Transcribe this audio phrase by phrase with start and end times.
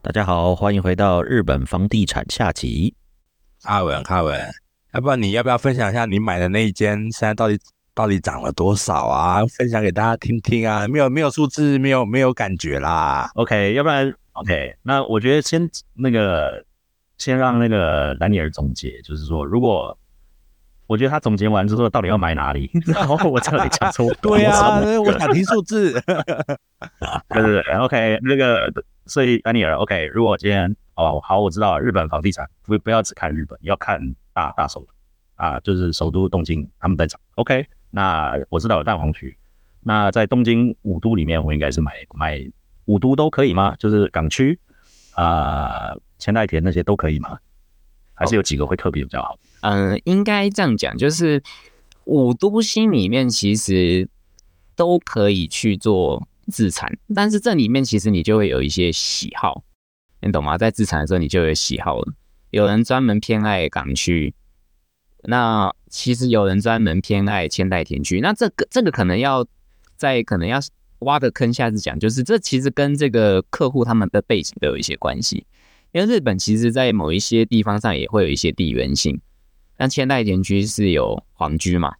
[0.00, 2.94] 大家好，欢迎回到日本房地产下集。
[3.64, 4.40] 阿文，阿文，
[4.92, 7.58] 要不然你要不要分享一下你买的那一间现在到底
[7.94, 9.44] 到底涨了多少啊？
[9.46, 10.86] 分享给大家听听啊！
[10.86, 13.28] 没有没有数字，没有没有感觉啦。
[13.34, 16.64] OK，要不然 OK，那我觉得先那个
[17.18, 19.98] 先让那个丹尼尔总结，就是说，如果
[20.86, 22.70] 我觉得他总结完之后，到底要买哪里？
[22.86, 25.92] 然后我这里讲错，对啊，我想听数字。
[27.28, 28.72] 对对对，OK，那个。
[29.06, 34.00] 所以丹尼尔，OK，如果今天哦好，我知道日本房地产不不要只看日本，要看
[34.32, 34.86] 大大首
[35.34, 39.36] 啊，就是首都东京他们在涨，OK，那我知道有蛋黄区，
[39.82, 42.40] 那在东京五都里面，我应该是买买
[42.86, 43.76] 五都都可以吗？
[43.78, 44.58] 就是港区
[45.12, 47.38] 啊、呃、千代田那些都可以吗？
[48.14, 49.38] 还是有几个会特别比较好？
[49.60, 51.42] 嗯、呃，应该这样讲，就是
[52.04, 54.08] 五都心里面其实
[54.74, 56.26] 都可以去做。
[56.52, 59.64] 自产，但是这里面其实你就会有一些喜好，
[60.20, 60.58] 你懂吗？
[60.58, 62.12] 在自产的时候，你就有喜好了。
[62.50, 64.34] 有人专门偏爱港区，
[65.22, 68.20] 那其实有人专门偏爱千代田区。
[68.20, 69.46] 那这个这个可能要
[69.96, 70.60] 在可能要
[70.98, 75.46] 挖个坑下次讲，就是这其实跟这个客户他们的背景都有一些关系。
[75.94, 79.18] 因为日本其实在某一些地方上也会有一些地缘性，
[79.78, 81.94] 那千代田区是有皇居嘛，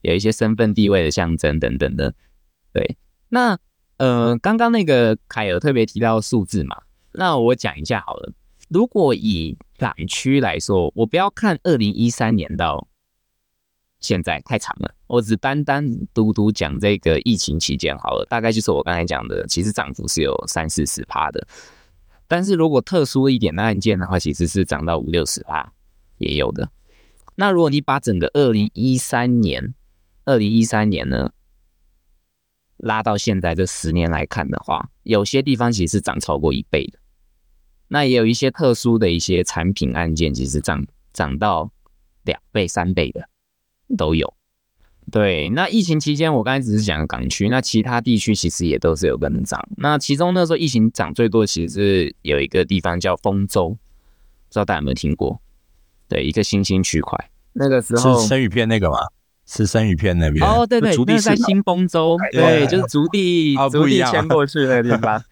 [0.00, 2.14] 有一些身份地位的象征等等的。
[2.72, 2.96] 对，
[3.28, 3.58] 那。
[3.98, 6.76] 呃，刚刚那个凯尔特别提到数字嘛，
[7.12, 8.32] 那我讲一下好了。
[8.68, 12.88] 如果以港区来说，我不要看二零一三年到
[14.00, 21.46] 现在太长了，我只单单独独讲这个疫情期间好了，大概就是我刚才讲的，其实涨幅是有三四十趴的。
[22.28, 25.72] 但是如果特殊一点的案件的话，其实是涨到五六十趴
[26.18, 26.70] 也有的。
[27.34, 29.74] 那如果你把整个二零一三年，
[30.24, 31.32] 二零一三年呢？
[32.78, 36.98] 拉到现在这十年来看的话，有些地方其实是涨超过一倍的，
[37.86, 41.70] 那也有一些特殊的一些产品案件，其实涨涨到
[42.24, 43.28] 两倍、三倍的
[43.96, 44.34] 都有。
[45.10, 49.62] 对，那疫情期间我刚才只是讲港区，那其他地区其实也都是有跟着涨。
[49.76, 53.76] 那其中那时候疫情涨最多，其实是有一个地方叫丰州，不
[54.50, 55.40] 知道大家有没有听过？
[56.08, 58.96] 对，一个新兴区块，那个时候是生鱼片那个吗？
[59.44, 65.22] 是生鱼片那边哦，对对，那在新丰州，对，就是竹地，竹地迁过去那个地方，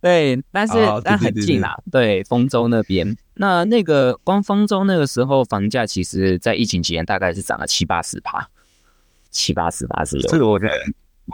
[0.00, 8.48] 对，但是但很近啦，对，丰州那边，那那个光丰州那个时候房价，其实在疫情期间大概是涨了七八十趴，
[9.30, 10.28] 七八十趴是有。
[10.28, 10.74] 这个我觉得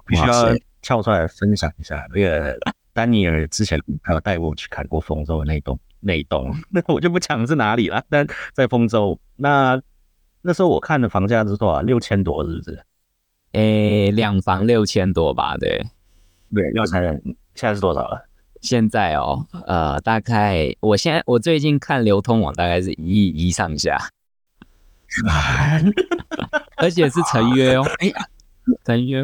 [0.07, 2.59] 必须要跳出来分享一下，那个
[2.93, 9.81] 丹尼尔之前还有带我去看过丰州的那栋那一栋，那我就不讲是哪里了，但在丰州那。
[10.43, 11.81] 那时候我看的房价是多少？
[11.81, 12.81] 六千多，是不是？
[13.51, 15.56] 诶，两房六千多吧？
[15.56, 15.85] 对，
[16.55, 17.21] 对，要才人
[17.56, 18.29] 现在是多少了？
[18.61, 23.99] 现在哦，呃，大概我现在我最近看流通网，大概是一亿一上下，
[26.77, 27.84] 而且是成约哦。
[28.00, 28.28] 哎呀，
[28.84, 29.22] 成约。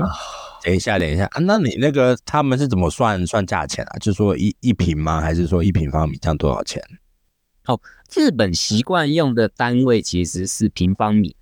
[0.65, 3.99] 等一下，等一下啊，那你那个他们是怎么算算价钱啊？
[3.99, 5.21] 就是说一一平吗？
[5.21, 6.81] 还是说一平方米这样多少钱？
[7.67, 7.81] 哦，
[8.15, 11.35] 日本习惯用的单位其实是平方米，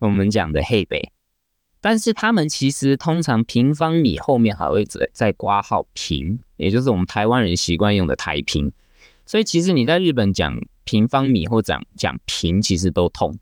[0.00, 1.10] 我们讲的黑北，
[1.80, 8.72] 但是他们其实通常平方米后面还会再再挂号平，也就是我们台湾人习惯用的台平。
[9.24, 13.38] 所以其实你在日本讲平方米或讲讲平，其实都通，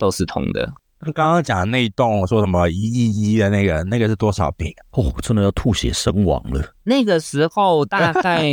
[0.00, 0.72] 都是通的。
[1.14, 4.74] 刚刚讲的那一栋说什么一亿一的那个，那个是多少平？
[4.90, 6.74] 哦，真的要吐血身亡了。
[6.82, 8.50] 那个时候大概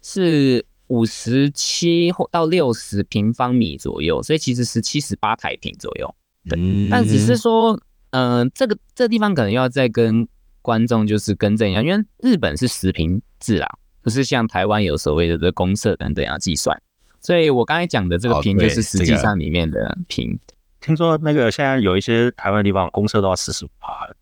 [0.00, 0.64] 是。
[0.88, 6.14] 五十七或到六十平方米左右，所以其实是七十八台平左右。
[6.48, 7.78] 对，嗯、但只是说，
[8.12, 10.26] 嗯、呃，这个这个地方可能要再跟
[10.62, 13.68] 观众就是更正一下，因为日本是十平制啦，
[14.00, 16.80] 不是像台湾有所谓的这公社等等要计算。
[17.20, 20.38] 所以我刚才讲的这个平就是实际上里面的平。
[20.80, 24.16] 听说那个现在有一些台湾的地方公社都要四十五趴了，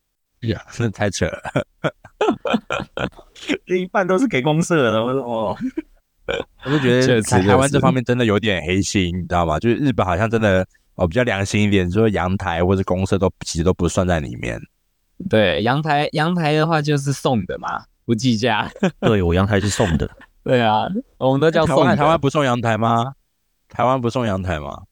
[0.48, 1.66] 呀，真的太扯了，
[3.66, 5.56] 一半都是给公社的，我说哦。
[6.64, 9.60] 我就觉得台湾这方面真的有点黑心，你知道吗？
[9.60, 10.66] 就是日本好像真的
[10.96, 14.60] 哦比较良心一点，说阳台或者公社都其实都不算在里面。
[15.30, 18.68] 对，阳台阳台的话就是送的嘛，不计价。
[18.98, 20.10] 对，我阳台是送的。
[20.42, 20.88] 对啊，
[21.18, 21.86] 我们都叫送。
[21.94, 23.14] 台湾不送阳台吗？
[23.68, 24.82] 台湾不送阳台吗？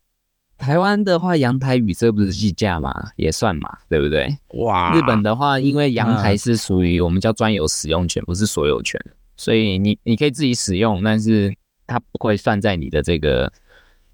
[0.64, 4.34] 台湾的话，阳台雨遮不是计价嘛，也算嘛，对不对？
[4.60, 4.94] 哇！
[4.96, 8.98] 日本的话，因为阳台是属于我们叫专有使用权，不是所有权。
[9.36, 11.54] 所以你你可以自己使用，但是
[11.86, 13.52] 它不会算在你的这个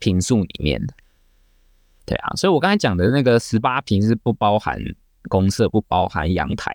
[0.01, 0.93] 平数里面的。
[2.05, 4.77] 对啊，所以我刚才讲的那个十八平是不包含
[5.29, 6.73] 公厕，不包含阳台，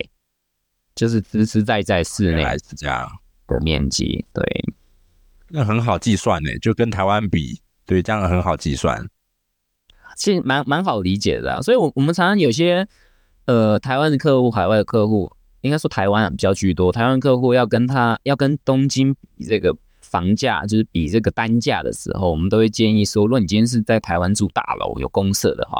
[0.95, 3.11] 就是实实在在室内是这样
[3.45, 4.23] 的面积。
[4.31, 4.65] 对，
[5.49, 9.05] 那很好计算呢，就跟台湾比，对，这样很好计算。
[10.15, 12.87] 其实蛮蛮好理解的啊，所以，我我们常常有些
[13.45, 15.31] 呃台湾的客户、海外的客户，
[15.61, 16.91] 应该说台湾比较居多。
[16.91, 25.79] 台湾客户要跟他要跟东京比这个房价，就是比这个单价的时候，我们都会建议说，如果你今天是在台湾住大楼有公设的话，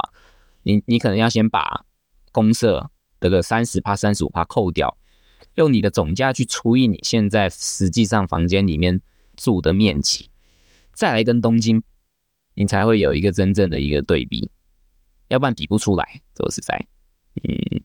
[0.63, 1.85] 你你可能要先把
[2.31, 2.89] 公设
[3.21, 4.97] 这个三十趴、三十五趴扣掉，
[5.55, 8.99] 用你的总价去除以你现在实际上房间里面
[9.37, 10.29] 住的面积，
[10.93, 11.81] 再来跟东京。
[12.57, 14.49] 你才会有一个真正的一个对比，
[15.27, 16.21] 要不然比不出来。
[16.37, 16.87] 说实在，
[17.43, 17.81] 嗯，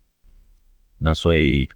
[0.97, 1.69] 那所以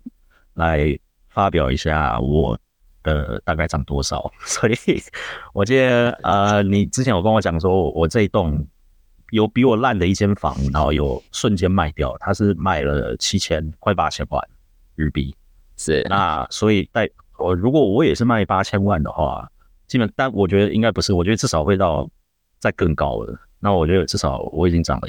[0.55, 0.97] 来
[1.29, 2.57] 发表一下我
[3.03, 4.33] 的大概涨多少。
[4.47, 4.77] 所以
[5.53, 8.65] 我记得呃，你之前有跟我讲说，我这一栋
[9.31, 14.49] 有比我烂的一间房，然后有瞬间卖掉，它是卖了七千快八千万
[14.95, 15.35] 日币。
[15.77, 19.51] 是那所以带我如果我也是卖八千万的话，
[19.89, 22.09] 基本但我觉得应该不是，我觉得至少会到。
[22.65, 25.09] 再更高了，那我觉得至少我已经涨了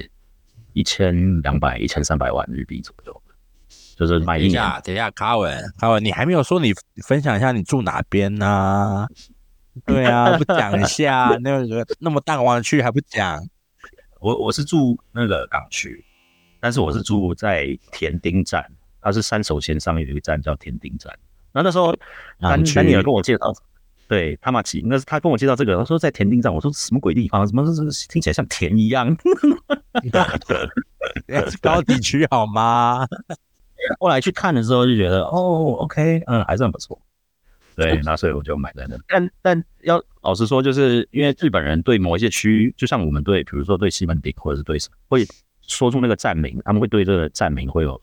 [0.74, 3.22] 一千两百、一千三百万日币左右，
[3.96, 4.78] 就是买一下。
[4.82, 6.74] 等一下，卡文，卡文，你还没有说你
[7.08, 9.08] 分享一下你住哪边呢、啊？
[9.88, 13.42] 对啊，不讲一下那个那么大湾区还不讲？
[14.20, 16.04] 我我是住那个港区，
[16.60, 18.70] 但是我是住在田町站，
[19.02, 21.18] 它是三手线上面有一个站叫田町站。
[21.54, 21.96] 那那时候
[22.42, 23.54] 丹丹尼尔跟我介绍。
[24.08, 27.48] 对，他玛奇，那是他跟我介绍这个，他说在田町站，我说什么鬼地方？
[27.48, 29.16] 什么是听起来像田一样？
[31.50, 33.08] 是高级区好吗？
[34.00, 37.00] 后来去看的时候就觉得，哦，OK，嗯，还是很不错。
[37.76, 38.96] 对，那所以我就买在那。
[39.08, 45.26] 但但要老实说，就是因为日本人对某一些区域，就像我们对，比如说对西门町或者是对什么，会
[45.62, 48.00] 说出那个站名，他们会对这个站名会有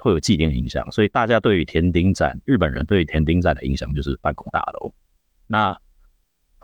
[0.00, 4.92] 会有既定印象，所以大家对于田町站，日本人对于田町站的印象就是办公大楼。
[5.46, 5.76] 那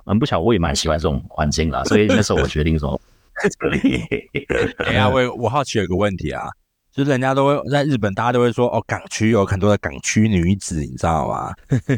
[0.05, 3.01] 很不巧，我也蛮喜欢这种环境啦，所以那时候我决定说
[4.87, 6.49] 哎呀，我我好奇有个问题啊，
[6.93, 11.53] 就是人家都会在日本，大家都会说哦，港区有很多的港区女子，你知道吗？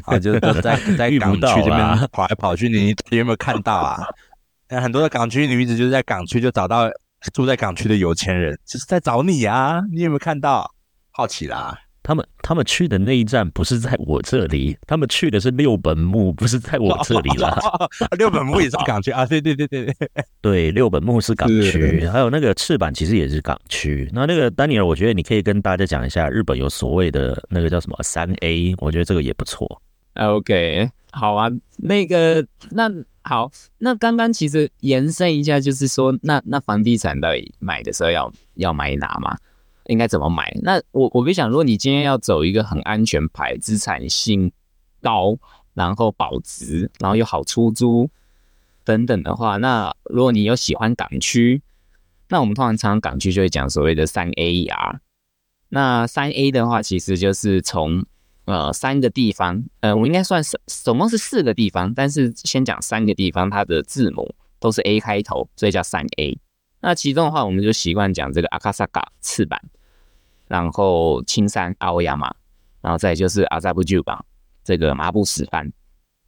[0.04, 4.06] 啊，就是在 在港区这边跑来跑去，你你有没有看到啊？
[4.68, 6.90] 那很多的港区女子就是在港区就找到
[7.32, 10.70] 住在港区的有钱人，就是在找你啊，你有没有看到？
[11.10, 11.78] 好奇啦。
[12.04, 17.58] 他们他们去的那一站不是在我这里，他们去的是六本木，不是在我 这里啦。
[18.18, 20.08] 六本木也是港区啊， 对对对对对，
[20.42, 24.08] 对，六本木是港区，还有那个赤坂其实也是港区。
[24.12, 29.80] 那那个丹尼尔，我觉得你可以跟大家讲一下，日本有所谓的那个叫什么三 A，我觉得这个也不错。
[30.16, 32.90] OK，好啊，那个那
[33.22, 39.34] 好，那刚刚其实延伸一下，就是说，那那房地产到底买的时候要要买哪嘛？
[39.86, 40.56] 应该怎么买？
[40.62, 44.50] 那我我别想，如果你今天要走一个很安全牌，资产性
[45.00, 45.36] 高，
[45.74, 48.08] 然后保值，然后又好出租
[48.84, 51.62] 等等的话，那如果你有喜欢港区，
[52.28, 54.98] 那我们通常常港区就会讲所谓的三 AER。
[55.68, 58.04] 那三 A 的话，其实就是从
[58.44, 66.38] 呃三个地方，呃，我应该算是总共是四个地方，但是先讲三个地方，它的字母都是 A 开头，所以叫三 A。
[66.86, 69.58] 那其中的话，我们就习惯讲这个阿卡萨嘎赤坂，
[70.48, 72.30] 然后青山阿欧亚马，
[72.82, 74.22] 然后再就是阿扎布旧吧，
[74.62, 75.72] 这个麻布十番。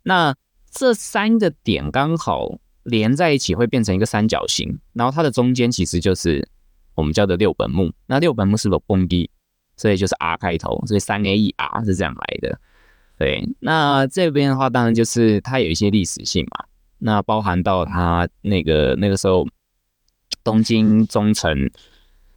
[0.03, 0.35] 那
[0.71, 4.79] 这三个点刚好连在一起，会变成一个三角形。
[4.95, 6.49] 然后它的中间其实就是
[6.95, 7.93] 我们叫的六本木。
[8.07, 9.29] 那六本木是六本木，
[9.77, 12.59] 所以就是 R 开头，所以三 A E R 是这样来的。
[13.19, 16.65] 对，那这边的话，当然就是它有一些历史性嘛。
[16.97, 19.47] 那包含到它那个那个时候。
[20.47, 21.69] 东京中城，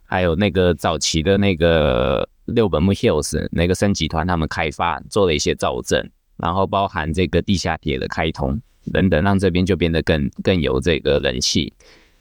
[0.04, 8.60] 还有那个早期的那个六本木 Hills 那个森集团，他们开发做了一些造镇，然后包含这个地下铁的开通
[8.92, 11.72] 等等，让这边就变得更更有这个人气，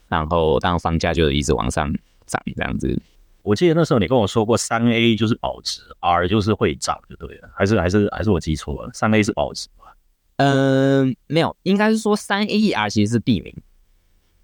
[0.08, 1.92] 然后当房价就一直往上
[2.28, 3.02] 涨这样子。
[3.42, 8.92] 我记得那时候你跟我说过，三 A 就是保值，R 就是会涨，就对了，还是还是还是我记错了？
[8.94, 9.96] 三 A 是保值吧？
[10.38, 13.52] 嗯，没有，应该是说三 AER 其实是地名，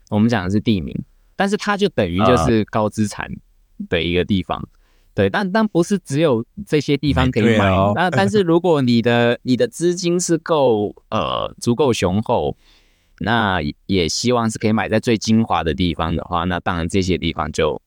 [0.10, 0.98] 我们讲的是地名。
[1.36, 3.30] 但是它就等于就是高资产
[3.90, 4.68] 的一个地方，啊、
[5.14, 7.70] 对，但但不是只有这些地方可以买。
[7.70, 12.56] 哦、那但是如果你的你的资金是够呃足够雄厚，
[13.20, 17.82] 那也希望是可以买在最精华的地方的话，那当然这些地方就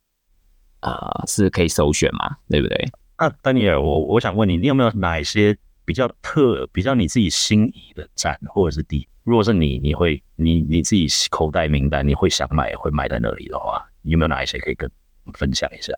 [0.81, 2.89] 呃是可以首选嘛，对不对？
[3.19, 5.57] 那丹尼尔，我我想问你，你有没有哪一些
[5.89, 14.91] 比较特、比较你自己心仪的站或者是地，如果是你，你会你你自己口袋名单，你会想买会买在那里的话，有没有哪一些可以跟
[15.33, 15.95] 分享一下？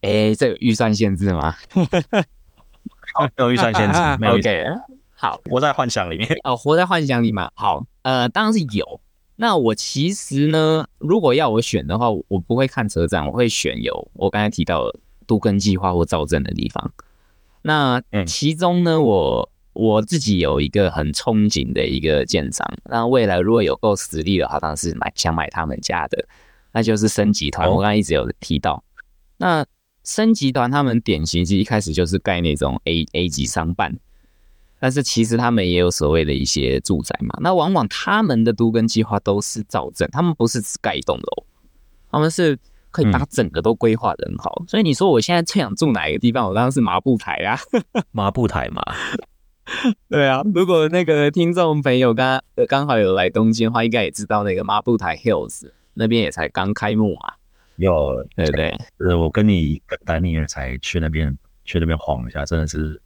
[0.00, 1.54] 哎、欸，这有预算限制吗？
[3.36, 4.36] 没有预算限制， 没有。
[4.36, 4.64] OK，
[5.14, 7.50] 好，活在幻想里面哦，活在幻想里嘛。
[7.54, 8.98] 好，呃，当然是有。
[9.36, 16.90] 那我其实呢，如果要我选的话，我不会看车站，我会选有我刚才提到的都更计划或造镇的地方。
[17.66, 26.28] 那其中呢，我我自己有一个很憧憬的一个建商，那未来如果有够实力的话，当然是买想买他们家的，
[26.72, 27.70] 那就是升集团。
[27.70, 28.84] 我刚才一直有提到，
[29.38, 29.64] 那
[30.04, 33.98] 升集团他们典型其实一开始就是盖那种 A A 级商办。
[34.78, 41.44] 但是其实他们也有所谓的一些住宅嘛，那往往他们的都跟计划都是造镇，他们不是只盖一栋楼，
[42.10, 42.58] 他们是
[42.94, 44.54] 可以把整个都规划的很好。
[44.60, 47.58] 嗯、所以你说我现在最想住哪一个地方，我当然是麻布台啊，
[48.12, 48.82] 麻布台嘛，
[50.08, 50.42] 对啊。
[50.54, 57.34] 如果那个听众朋友刚刚好有来东京的话，应该也知道那个麻布台 Hills 那边也才刚开幕啊。
[57.76, 63.02] 有，对对，呃，我跟你跟丹尼尔才去那边去那边晃一下，真的是。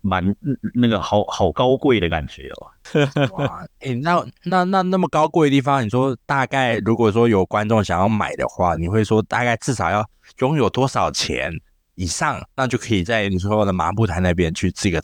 [0.00, 0.34] 蛮
[0.74, 2.70] 那个好好高贵的感觉哦，
[3.38, 11.52] 哇，哎、欸，那那那那么高贵的地方，你说大概如果说有观众想要买的话，你会说大概至少要拥有多少钱
[11.96, 15.02] 以上，那就可以在你说的麻布台那边去这个，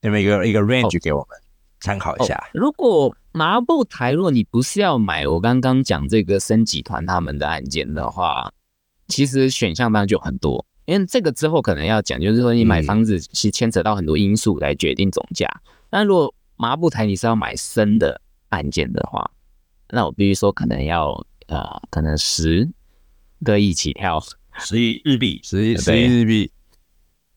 [0.00, 1.38] 那么一个一个 range 给我们
[1.80, 2.34] 参考一下。
[2.34, 2.44] 哦。
[2.52, 8.52] 如果麻布台，如果你不是要买我刚刚讲这个升级团他们的案件的话，
[9.08, 10.64] 其实选项当然就很多。
[10.86, 15.48] 因为这个之后可能要讲，就是说你买房子其实牵扯到很多因素来决定总价。
[15.90, 19.30] 那、嗯、如果麻布台你是要买深的案件的话，
[19.90, 21.12] 那我必须说可能要
[21.46, 22.68] 呃，可能十
[23.42, 24.22] 个亿起跳，
[24.58, 26.50] 十亿日币，十亿十亿日币，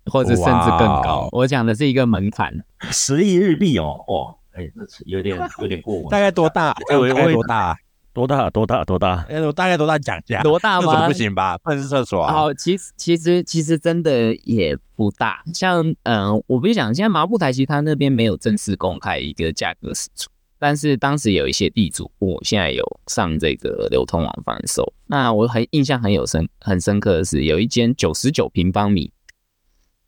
[0.05, 1.29] 或者甚至更高。
[1.31, 4.69] 我讲的是一个门槛，十亿日币哦，哦，哎，
[5.05, 6.09] 有点有点过。
[6.09, 6.73] 大概多大？
[6.89, 7.77] 大概多大？
[8.17, 8.49] 多大？
[8.49, 8.83] 多大？
[8.83, 9.23] 多大？
[9.29, 10.41] 哎，我大概多大讲价？
[10.41, 11.05] 多大吗？
[11.05, 11.55] 不行吧？
[11.59, 12.33] 粪厕所啊？
[12.33, 15.43] 好，其实其实其实真的也不大。
[15.53, 24.91] 像嗯，我不是讲，现在麻布台其实他那边没有正式公开一个价格释出，但是当时有一些地主，我现在有上这个流通网贩售。
[25.05, 29.11] 那我很印象很有深很深刻的是，有一间九十九平方米，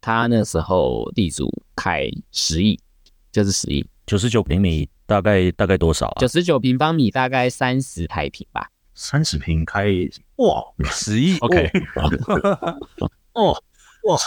[0.01, 2.79] 他那时候地主开十亿，
[3.31, 4.89] 就是十亿，九十九平米。
[5.09, 6.17] 大概大概多少啊？
[6.19, 8.69] 九十九平方米，大概三十台平吧。
[8.93, 9.87] 三十平开
[10.35, 11.71] 哇，十亿，OK。
[13.33, 13.51] 哦，
[14.03, 14.17] 哇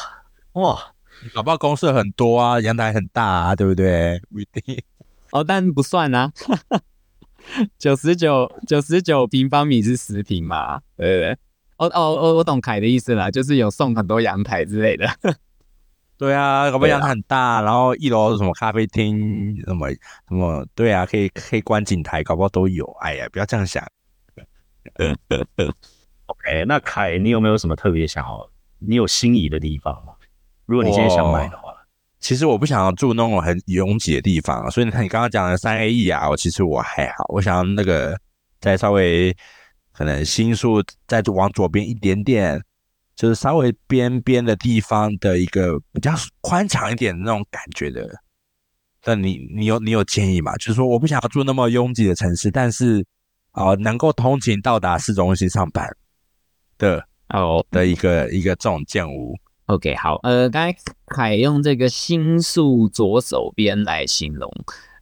[0.54, 0.92] 哇，
[1.32, 4.20] 搞不好公设很多啊，阳台很大啊，对不对？
[4.30, 4.82] 不一定
[5.30, 6.32] 哦，但不算啊。
[7.78, 10.80] 九十九九十九平方米是十平嘛？
[10.96, 11.32] 对不对？
[11.78, 15.06] 哦哦哦，我懂凯的意思了，就是有送很多阳台之类的。
[16.22, 19.96] 对啊，搞不好阳台很大，然后一楼什么咖啡厅，什么什
[20.28, 22.86] 么，对啊，可以可以观景台，搞不好都有。
[23.00, 23.84] 哎呀，不要这样想。
[26.26, 28.48] OK，那凯，你有没有什么特别想要？
[28.78, 30.12] 你有心仪的地方吗？
[30.64, 31.74] 如果你现在想买的话，
[32.20, 38.16] 其实我不想要住那种很拥挤的地方，所以你看你刚刚讲的三 A E 啊，我其实我还好，我想要那个
[38.60, 39.36] 再稍微
[39.92, 42.62] 可能新宿再往左边一点点。
[43.14, 48.08] 就是稍微边边的地方的一个比较宽敞一点的那种感觉的，
[49.04, 50.56] 那你你有你有建议吗？
[50.56, 53.04] 就是说我不想要住那么拥挤的城市，但是
[53.50, 55.86] 啊、呃、能够通勤到达市中心上班
[56.78, 59.36] 的哦的一个一个这种建屋。
[59.66, 60.76] OK，好，呃，刚才
[61.06, 64.50] 凯用这个新宿左手边来形容，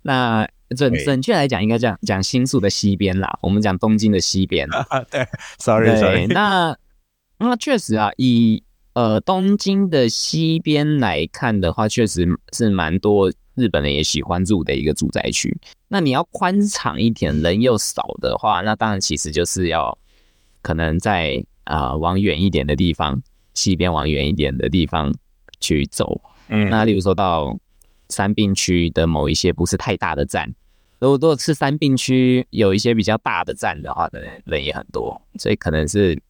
[0.02, 4.68] 那准准确来讲应该这样讲新宿的西边啦，我们讲东京的西边。
[5.10, 5.26] 对
[5.58, 6.76] ，sorry sorry， 那。
[7.42, 15.56] 那确实啊，以呃东京的西边来看的话，确实是蛮多日本人也喜欢住的一个住宅区。
[15.88, 19.96] 那你要宽敞一点，人又少的话，那当然其实就是要
[20.60, 23.22] 可能在啊、呃、往远一点的地方，
[23.54, 25.12] 西边往远一点的地方
[25.60, 26.20] 去走。
[26.48, 27.58] 嗯，那例如说到
[28.10, 30.54] 三病区的某一些不是太大的站，
[30.98, 36.20] 如果如果是三病区有一些比较大的站的话，的人也很多，所以可能是。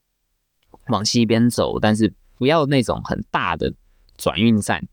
[0.91, 3.73] 往西边走，但是不要那种很大的
[4.17, 4.87] 转运站，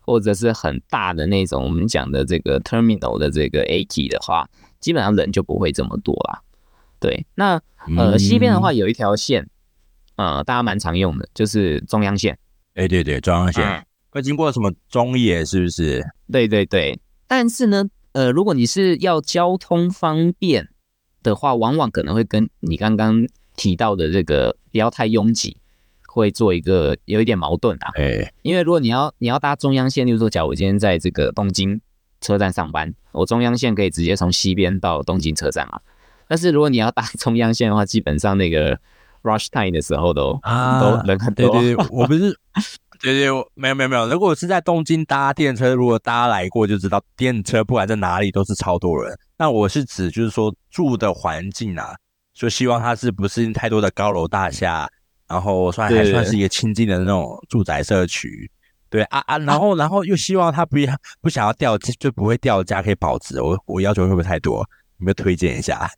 [0.00, 4.48] 或者是很大的那种我们讲的这个 terminal 的这个駅的话，
[4.80, 6.42] 基本上人就不会这么多啦。
[6.98, 7.60] 对，那
[7.96, 9.48] 呃西边的话有一条线，
[10.16, 12.36] 呃大家蛮常用的，就是中央线。
[12.74, 16.04] 哎，对对，中央线会经过什么中野是不是？
[16.32, 20.68] 对对对，但是呢，呃如果你是要交通方便
[21.22, 23.26] 的话，往往可能会跟你刚刚。
[23.62, 25.56] 提到的这个不要太拥挤，
[26.08, 27.92] 会做一个有一点矛盾啊。
[27.94, 31.80] 哎，因为如果你要你要搭中央线，例如说，假如我今天在这个东京
[32.20, 35.80] 车站上班，我中央线可以直接从西边到东京车站嘛。
[36.26, 38.76] 但是如果你要搭中央线的话，基本上那个
[39.22, 41.48] rush time 的时候都啊都人很多。
[41.50, 42.36] 对对对，我不是，
[43.00, 44.08] 对对，没有没有没有。
[44.08, 49.16] 如果是在东京搭电车，如果大家来过就知道，电车不管在哪里都是超多人。
[49.38, 51.94] 那我是指就是说住的环境啊，
[52.42, 54.88] 就希望它是不是太多的高楼大厦，
[55.28, 58.50] 然后算还算是一个清静的那种住宅社区。
[58.90, 63.40] 对啊啊，然后然后又希望它不要不想要掉就不会掉价，可以保值。
[63.40, 64.58] 我我要求会不会太多？
[64.98, 65.88] 有没有推荐一下？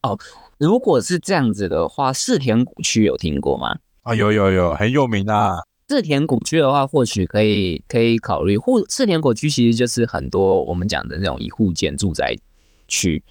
[0.00, 0.18] 哦，
[0.56, 3.72] 如果是这样子的话，四田谷区有听过吗？
[4.04, 5.58] 啊、哦，有有有，很有名啊。
[5.86, 8.56] 四田谷区的话，或许可以可以考虑。
[8.56, 12.34] 户四田谷区其实就是很多我们讲的那种一户建住宅
[12.88, 13.22] 区。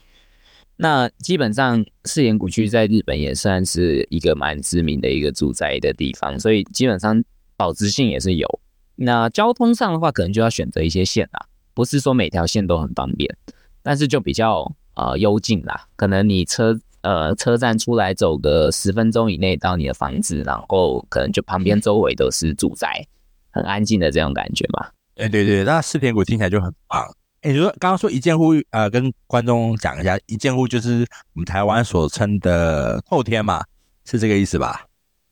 [0.77, 7.23] 那基本上四田谷区在日本也算是一个蛮知名的一个住宅的地方，所以基本上
[7.55, 8.59] 保值性也是有。
[8.95, 13.35] 那交通上的话，可能就要选择一些线啦，不是说每条线都很方便，
[13.81, 14.75] 但是就比较。
[14.97, 23.05] 呃，幽静啦，可能你车呃车站出来走个十分钟以内到你的房子，然后可能就旁边周围都是住宅，
[23.51, 24.87] 很安静的这种感觉嘛。
[25.17, 27.13] 哎，对对，那四田谷听起来就很棒。
[27.45, 33.63] 哎，你说刚刚说一间户，呃，跟观众讲一下，一间户就是我们台湾所称的后天嘛，
[34.03, 34.87] 是这个意思吧？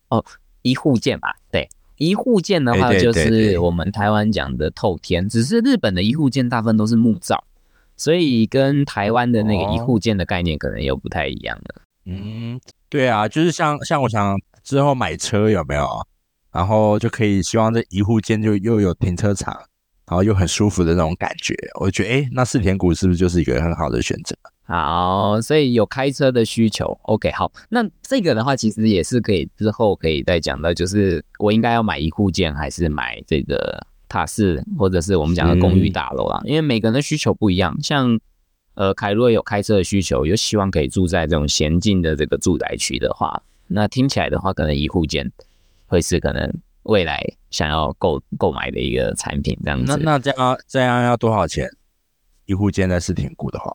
[0.10, 0.24] 哦，
[0.62, 1.68] 一户建吧，对，
[1.98, 7.44] 一户建的话就是我们台湾讲的透天，只是日本的一户建大部分都是木造。
[7.96, 11.82] 所以跟台湾的那个一户建的概念可能又不太一样了。
[12.06, 15.88] 嗯，对啊，就是像像我想之后买车有没有，
[16.52, 19.60] 然后就可以希望这一户建就又有停车场，
[20.08, 21.56] 然后又很舒服的那种感觉。
[21.80, 24.36] 我觉得，哎，那四田谷是不是就是一个很好的选择？
[24.66, 33.86] 好，所以有开车的需求，OK，好，那这个的话其实也是可以之后可以再讲到，就是我应该要买一户建还是买这个。
[34.10, 37.76] 塔式或者是我们讲的公寓大楼啦，因为每个人的需求不一样。
[37.82, 38.20] 像
[38.76, 45.32] 呃，凯若有开车的需求，有希望可以住在这种闲静的这个住宅区的话，那听起来的话，可能一户建
[45.88, 49.98] 会是可能未来想要购购买的一个产品这样子。
[49.98, 51.70] 那那这样这样要多少钱？
[52.46, 53.72] 一户建在四田谷的话，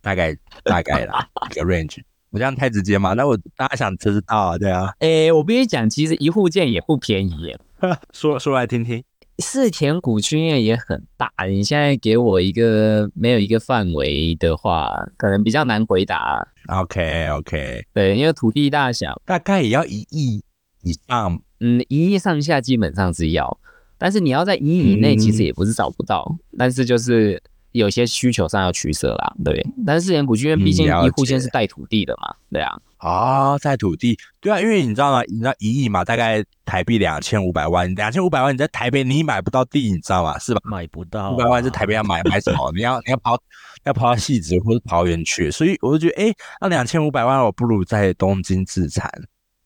[0.00, 2.02] 大概 大概啦一个 range。
[2.30, 3.12] 我这样太直接嘛？
[3.14, 4.58] 那我大家想知道啊？
[4.58, 4.92] 对啊。
[5.00, 7.58] 诶、欸，我跟你讲，其实一户建也不便宜耶。
[8.12, 9.02] 说说来听听。
[9.38, 16.46] 四田谷区也很大，你现在给我一个没有一个范围的话，可能比较难回答。
[16.68, 20.44] OK OK，对，因为土地大小大概也要一亿
[20.84, 23.58] 以上，嗯，一亿上下基本上是要，
[23.98, 27.42] 但是你要在一亿以内，其实也不是找不到，嗯、但是就是。
[27.74, 29.66] 有些需求上要取舍啦，对。
[29.84, 32.70] 但是世田谷区因为毕竟一户先是带土地的嘛，对啊。
[32.98, 35.24] 啊，带土地，对啊，因为你知道吗？
[35.24, 40.38] 你知道一亿嘛，大概台币两千五百万，两千五百万你在台北你买不到地，你知道吗？
[40.38, 40.60] 是吧？
[40.62, 42.70] 买不到，五百万在台北要买买什么？
[42.76, 43.36] 你要你要跑
[43.82, 49.10] 要跑到汐止或者桃园去，所以我就觉得，哎，那两千五百万我不如在东京自产，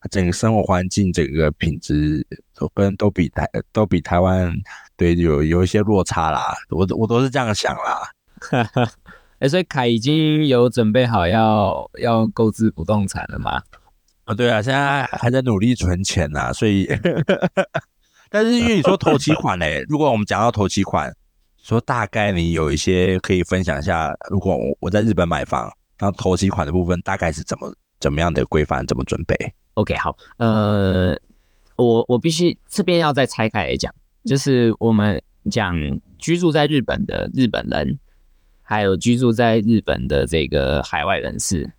[0.09, 4.53] 整个生活环境、整个品质都跟都比台都比台湾。
[4.95, 8.11] 对，有有一些落差啦，我我都是这样想啦。
[9.39, 13.61] 哎， 所以凯已经有准备好要要购置不动产了吗？
[14.25, 16.87] 啊、哦，对啊，现在还在努力存钱呐，所以，
[18.29, 21.11] 但是因为你说头期款嘞，如果我们讲到头期款，
[21.63, 29.35] 说大概你有一些可以分享一下，如果我我在日本买房，然后头期款的部分大概是怎么怎么样的规范，怎么准备
[29.75, 31.17] ？OK，好，呃，
[31.75, 33.93] 我我必须这边要再拆开来讲。
[34.25, 35.75] 就是我们讲
[36.17, 37.97] 居住在日本的日本人，
[38.61, 41.71] 还有居住在日本的这个海外人士，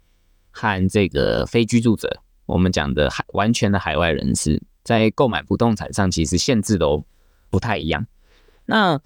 [0.50, 7.04] 和这个非居住者，我们讲的海完全的海外人士，在购买不动产上其实限制都
[7.50, 8.06] 不太一样。
[8.64, 9.00] 那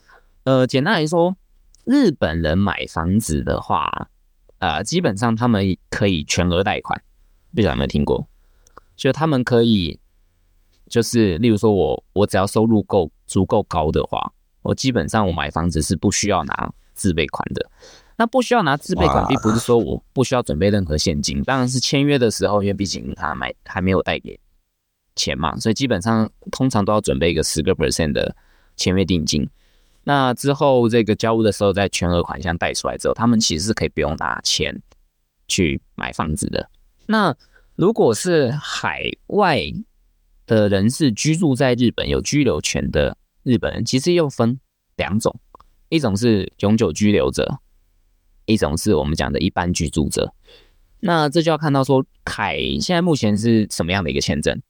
[0.45, 1.37] 呃，简单来说，
[1.85, 4.09] 日本人买房子的话，
[4.59, 7.03] 呃，基本上他们可以全额贷款，
[7.53, 8.29] 不知道有没有听过？
[8.97, 9.99] 就他们可以。
[10.87, 17.71] 就是，例如说我，我我只要收入够足够高的话，我基本上我买房子是不需要拿自备款的。
[18.17, 24.39] 那不需要拿自备款，并不是说我不需要准备任何现金，当然是签约的时候，因为毕竟他买还没有贷给
[25.17, 28.37] 钱嘛，所以基本上通常都要准备一个十个 percent 的
[28.77, 29.49] 签约定金。
[30.05, 34.81] 那之后这个交屋的时候，再全额款项贷出来之后，他们其实是可以不用拿钱
[35.49, 36.69] 去买房子的。
[37.07, 37.35] 那
[37.77, 39.61] 如果是海外，
[40.47, 44.61] 的人是居住在日本有居留权的日本人，其实又分
[44.97, 45.41] 两种，
[45.89, 47.59] 一种是永久居留者，
[48.47, 50.33] 一种是我们讲的一般居住者。
[51.01, 54.63] 那这就要看到说，凯现在目前是什么样的一个签证？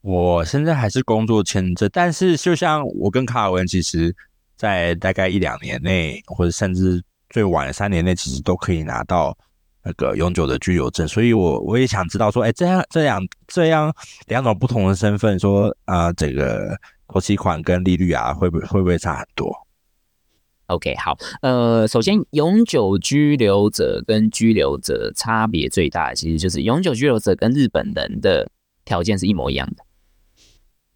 [0.00, 4.16] 我现在还是工作签证，但是就像我跟卡尔文，其实
[4.56, 9.38] 在大概一两年内，或者甚至最晚三年内，其实都可以拿到
[9.84, 11.06] 那个永久的居留证。
[11.06, 13.94] 所以我我也想知道说，哎，这样这样这样
[14.26, 16.76] 两种不同的身份，说啊、呃，这个
[17.08, 19.54] 头期款跟利率啊，会不会会不会差很多
[20.66, 28.50] ？OK，好，呃，首先，永久居留者跟居留者差别最大，其实就是永久居留者跟日本人的
[28.84, 29.84] 条件是一模一样的。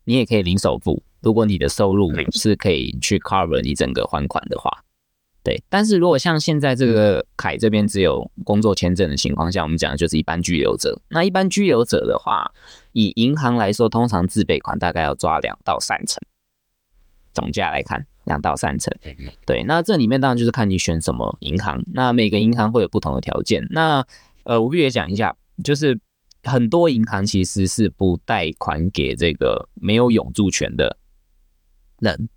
[0.04, 4.70] 你也可以零首付，如果你的收入是可以去 cover 你整个还款的话，
[5.46, 5.62] 对。
[5.68, 11.00] 但是如果像现在这个凯这边只有工作签证的情况下，我们讲的就是一般居留者。
[11.10, 12.50] 那一般居留者的话，
[12.92, 16.20] 以银行来说，通常自备款大概要抓两到三成，
[17.32, 18.04] 总价来看。
[18.26, 18.92] 两到三成，
[19.46, 23.64] 对，那这里面当然就是看你选什么银行，那每个银行会有不同的条件。
[23.70, 24.04] 那
[24.42, 25.96] 呃，我必须也讲一下，就是
[26.42, 30.96] 很多银行其实是不贷款给这个没有永住权的
[32.00, 32.28] 人，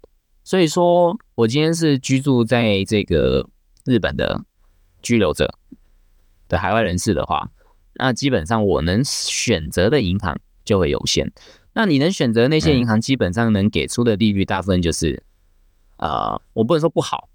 [0.50, 3.48] 所以说我今天是居住在这个
[3.86, 4.44] 日本的
[5.04, 5.54] 居留者
[6.48, 7.52] 的海外人士的话，
[7.94, 11.32] 那基本上我能选择的银行就会有限。
[11.74, 15.22] 那你能选择那些银行，基本上能给出的利率大部分就是。
[15.98, 17.30] 呃，我不能说不好，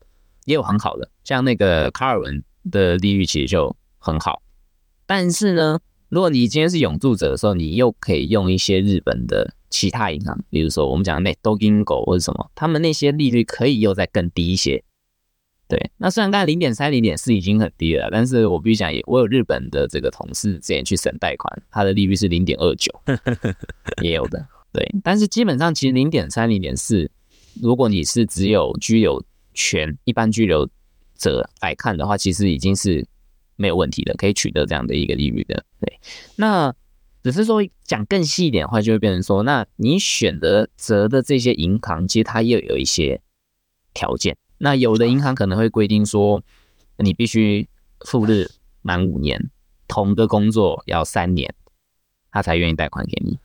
[0.47, 4.43] 也有很好的，像那个卡尔文的利率其实就很好。
[5.07, 5.79] 但是呢，
[6.15, 14.85] 如果你今天是永住者的时候，你又可以用一些日本的其他银行，比如说我们讲的那 Neto 银行或者什么，他们那些利率可以又再更低一些。
[15.67, 22.93] 对，那虽然刚才零点三、零点四已经很低了，但是我必须讲，也我有日本的这个同事之前去省贷款，他的利率是零点二九，
[24.01, 24.47] 也有的。
[24.73, 27.11] 对，但是基本上其实零点三、零点四。
[27.61, 29.21] 如果你是只有居留
[29.53, 30.69] 权，一般居留
[31.19, 33.05] 者来看的话，其实已经是
[33.57, 35.65] 没有问题的，可以取得这样的一个利率的。
[35.81, 36.01] 对，
[36.37, 36.75] 那
[37.23, 43.21] 只是说讲更细一点的话，就会变成说，那你选择择的这些银行，其实它又有一些
[43.93, 44.37] 条件。
[44.59, 46.43] 那有的银行可能会规定说，
[46.99, 47.69] 你必须
[48.01, 48.51] 赴日
[48.83, 49.51] 满五年，
[49.89, 51.55] 同个工作要三年，
[52.31, 53.39] 他才愿意贷款给你。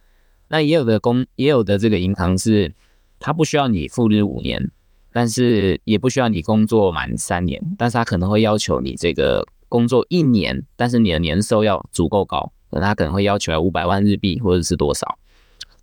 [0.47, 2.73] 那也有的工，也有的这个银行是。
[3.21, 4.71] 他不需要你赴日五年，
[5.11, 15.17] 但是也不需要你工作满三年，但是他可能会要求你这个工作一年，但是你的年收要足够高，那他可能会要求要五百万日币或者是多少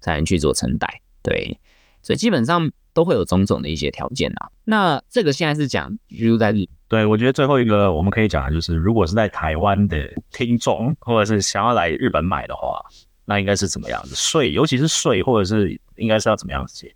[0.00, 1.00] 才能去做承贷。
[1.22, 1.58] 对，
[2.02, 4.50] 所以基本上都会有种种的一些条件啊。
[4.64, 12.84] 那这个现在是讲居住在日，对，我觉得最后一个我们可以讲的就是，如果是在台湾的听众或者是想要来日本买的话，
[13.24, 16.94] 那应该是怎么样子税，尤其是税，或者是应该是要怎么样解决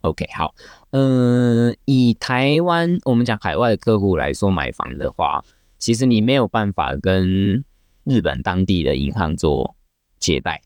[0.00, 0.52] ？OK，好，
[0.90, 5.44] 嗯，以台湾我们讲海外的客户来说，买房的话，
[5.82, 7.64] 其实你没有办法跟
[8.04, 9.74] 日本当地的银行做
[10.20, 10.62] 借贷，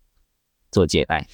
[0.70, 1.26] 做借贷。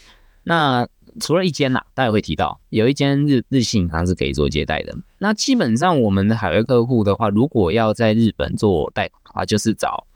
[0.44, 0.86] 那
[1.20, 4.96] 除了一间呐、啊，待会会提到有一间日日系银行是可以做借贷的。
[5.18, 10.06] 那基本上我们的海外客户的话，如果要在日本做贷款的话，就是找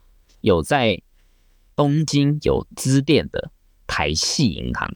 [0.42, 1.02] 有在
[1.74, 3.50] 东京有支店的
[3.88, 4.94] 台系银行。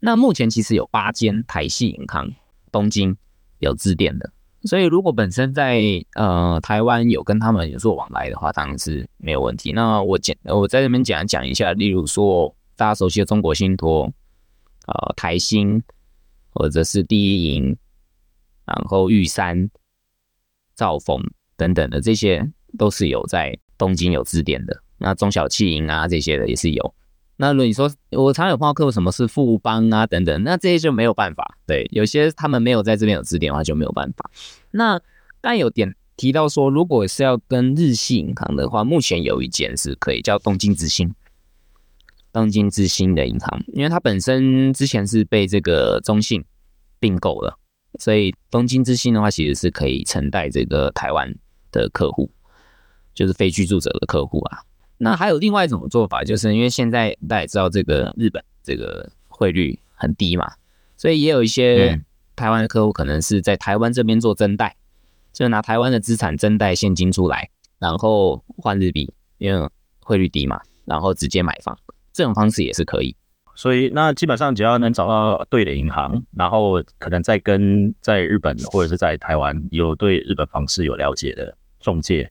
[0.00, 2.30] 那目前其实有八间台系银行，
[2.70, 3.16] 东京
[3.60, 4.30] 有支店的，
[4.64, 5.82] 所以如果本身在
[6.14, 9.72] 呃台湾有跟他们有做往来的话，当然是没有问题。
[9.72, 14.10] 那我简我在这边讲讲一下，例如说大家熟悉的中国信托，
[14.86, 15.82] 呃台新
[16.50, 17.76] 或者是第一银，
[18.64, 19.68] 然后玉山、
[20.74, 21.22] 兆丰
[21.56, 24.82] 等等的这些都是有在东京有支店的。
[24.96, 26.94] 那中小企银啊这些的也是有。
[27.36, 31.58] 那如果你说我常有碰到客户，什么是富邦啊等等，那这些就没有办法。
[31.66, 34.30] 对，有些他们没有在这边有支点的话，就没有办法。
[34.70, 35.00] 那
[35.40, 41.12] 但有点提到说，如果是要跟日系银行的话，目前有一间是可以叫东京之星，
[42.32, 46.44] 东京之星的银行，因为它本身之前是被这个中信
[47.00, 47.58] 并购了，
[47.98, 51.34] 所以东京之星的话，其实是可以承贷这个台湾
[51.72, 52.30] 的客户，
[53.12, 54.62] 就是非居住者的客户啊。
[54.98, 60.52] 那还有另外一种做法，就是因为现在大家也知道这个日本这个汇率很低嘛，
[60.96, 62.00] 所以也有一些
[62.36, 64.76] 台湾的客户可能是在台湾这边做增贷，
[65.32, 69.68] 就拿台湾的资产增贷现金出来，然后换日币，因为
[70.00, 71.76] 汇率低嘛，然后直接买房，
[72.12, 73.16] 这种方式也是可以。
[73.56, 82.30] 所以那基本上只要能找到对的银行，然后可能再跟在日本或者是在台湾有对日本房市有了解的中介。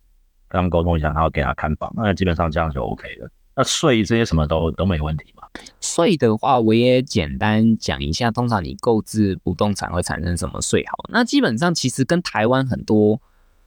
[0.53, 3.27] 跟他们沟通一下，然后给他看房，那基本上这样就 OK 了。
[3.55, 5.47] 那税这些什么都都没问题嘛？
[5.81, 8.29] 税的话，我也简单讲一下。
[8.29, 10.85] 通常你购置不动产会产生什么税？
[10.85, 13.19] 好，那基本上其实跟台湾很多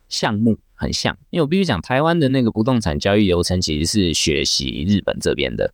[0.09, 5.73] 项目很像，因为我必须讲，台湾的那个不动产交易流程其实是学习日本这边的，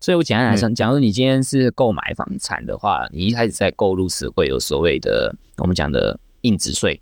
[0.00, 7.00] 所以我简单来说，假如你今天是购买房产的话，你一开始在购入时会有所谓的我们讲的印纸税，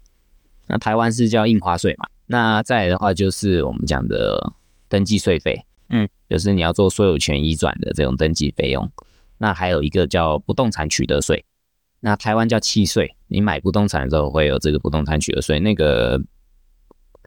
[0.68, 2.06] 那台湾是叫印花税嘛。
[2.31, 4.53] 那再来的话就是我们讲的
[4.88, 8.88] 登记税费，嗯，就是你要做所有权移转的这种登记费用。
[9.38, 11.45] 那还有一个叫不动产取得税，
[11.99, 16.23] 那台湾叫契税，你买不动产的时候会有这个不动产取得税，那个。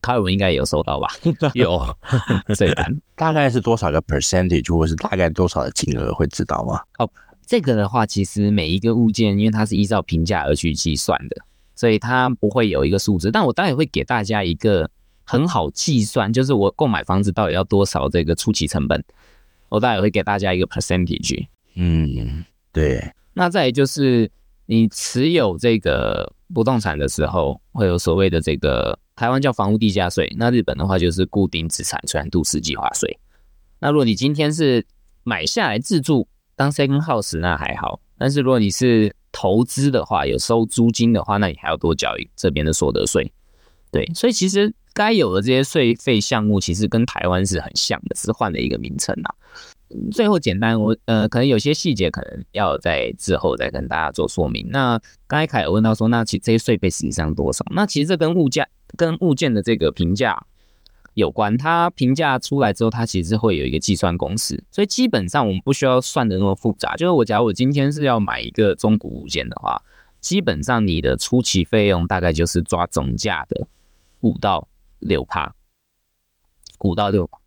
[0.02, 1.08] 卡尔文应该也有收到吧？
[1.56, 1.82] 有，
[2.58, 2.68] 这
[3.16, 6.82] 大概是多少个 percentage，或是大概多少的金额会知道吗？
[7.00, 7.10] 哦，
[7.48, 11.38] 这个的话，其实每一个物件，因为它是依照评价而去计算的，
[11.84, 13.30] 所以它不会有一个数字。
[13.30, 14.90] 但我待会会给大家一个
[15.26, 19.04] 很好计算，就是我购买房子到底要多少这个初期成本，
[19.68, 21.46] 我待会会给大家一个 percentage。
[21.76, 23.12] 嗯，对。
[23.34, 24.32] 那再就是
[24.66, 28.98] 你持有这个不动产的时候，会有所谓的这个。
[29.16, 33.20] 台湾叫房屋地价税，那日本的话就是固定资产传都市计划税。
[33.80, 34.88] 那如果你今天是
[35.24, 43.30] 买下来自住当 second house，那还好；但是如果你是投资的话，有收租金的话，那你还要多缴这边的所得税。
[43.92, 49.36] 对，所以其实该有的这些税费项目，其实跟台湾是很像的，只是换了一个名称啊。
[50.12, 54.66] 最后简单，我呃可能有些细节可能要在之后再跟大家做说明。
[54.70, 57.66] 那刚才凯尔问到说，那其这些税费实际上多少？
[57.72, 58.66] 那其实这跟物价。
[58.96, 60.46] 跟物件的这个评价
[61.14, 66.96] 有关，它评价出来之后，它其实会有一个计算公式，所以基本上我们不需要算的那么复杂。
[66.96, 69.82] 就是我假如我今天是要买一个中古物件的话，
[70.20, 73.68] 基本上你的初期费用大概就是抓总价的
[74.22, 74.68] 五到
[75.00, 75.54] 六趴，
[76.80, 77.38] 五到六趴。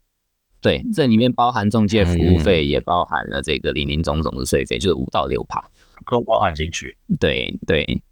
[0.61, 5.65] 对，这里面包含中介服务费，也包含了这个林林总总的税费，就是五到六趴，
[6.11, 6.97] 都包含进去。
[7.21, 8.03] 对对，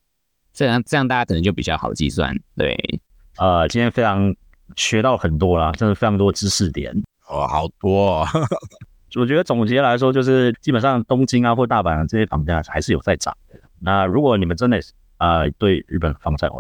[0.53, 2.37] 这样这样大家可能就比较好计算。
[2.57, 3.01] 对。
[3.37, 4.33] 呃，今天非常
[4.77, 6.93] 学到很多啦，真的非常多知识点
[7.29, 8.27] 哦，好多哦。
[9.17, 13.59] 我觉得总结来说，就是基本上东京啊或大阪啊这些房价还是有在涨的。
[13.79, 14.81] 那如果你们真的
[15.19, 16.51] 呃对日本房产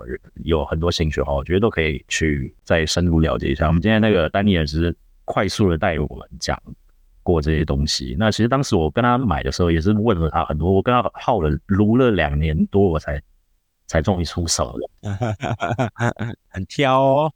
[0.44, 3.66] 有很多兴趣的话，我觉得都可以去再深入了解一下。
[3.66, 6.56] 我们今天那个丹尼尔只是快速的带我们讲
[7.22, 8.14] 过这些东西。
[8.18, 13.20] 那其实当时我跟他买的时候，也是问了他很多，我跟他耗了撸了两年多，我才。
[13.86, 14.88] 才终于出手了，
[16.48, 17.32] 很挑哦。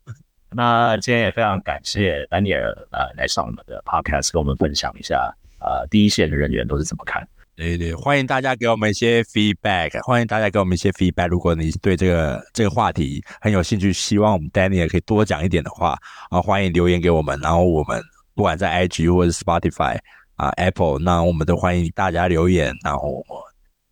[0.51, 7.27] 那今天也非常感谢丹尼尔呃来上我们的 podcast，跟我们分享一下呃第一线的人员都是怎么看。
[7.55, 11.29] 对对，欢迎大家给我们一些 feedback，欢迎大家给我们一些 feedback。
[11.29, 15.99] 如果你对这个这个话题很有兴趣，希望我们丹尼尔可以多讲一点的话
[16.31, 17.39] 啊，欢迎留言给我们。
[17.41, 18.03] 然后我们
[18.35, 19.99] 不管在 IG 或者 Spotify
[20.37, 22.75] 啊 Apple，那我们都欢迎大家留言。
[22.85, 23.25] 然后。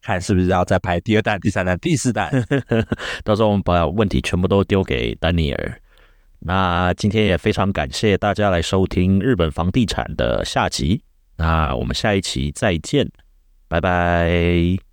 [0.03, 2.31] 看是不是要再拍第二弹、第三弹、第四弹？
[3.25, 5.81] 到时候我们把问题全部都丢给丹尼尔。
[6.41, 11.03] 那今天也非常感谢大家来收听日本房地产的下集。
[11.37, 13.11] 那我们下一期再见，
[13.69, 14.86] 拜拜。